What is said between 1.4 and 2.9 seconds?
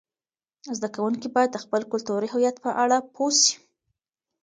د خپل کلتوري هویت په